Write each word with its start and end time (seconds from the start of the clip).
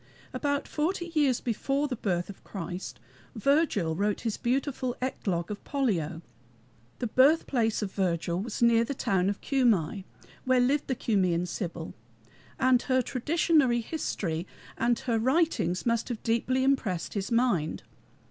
About 0.33 0.67
forty 0.67 1.11
years 1.13 1.41
before 1.41 1.87
the 1.87 1.95
birth 1.95 2.27
of 2.27 2.43
Christ, 2.43 2.99
Virgil 3.35 3.95
wrote 3.95 4.21
his 4.21 4.35
beautiful 4.35 4.95
Eclogue 4.99 5.51
of 5.51 5.63
Pollio. 5.63 6.23
The 6.97 7.05
birthplace 7.05 7.83
of 7.83 7.91
Virgil 7.91 8.39
was 8.39 8.63
near 8.63 8.83
the 8.83 8.95
town 8.95 9.29
of 9.29 9.41
Cumæ, 9.41 10.03
where 10.43 10.59
lived 10.59 10.87
the 10.87 10.95
Cumæan 10.95 11.47
Sibyl, 11.47 11.93
and 12.59 12.81
her 12.81 13.03
traditionary 13.03 13.81
history 13.81 14.47
and 14.75 14.97
her 15.01 15.19
writings 15.19 15.85
must 15.85 16.09
have 16.09 16.23
deeply 16.23 16.63
impressed 16.63 17.13
his 17.13 17.31
mind. 17.31 17.83